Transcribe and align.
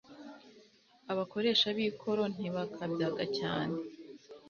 Abakoresha 1.11 1.67
b'ikoro 1.77 2.23
ntibakabyaga 2.35 3.23
cyane, 3.37 3.75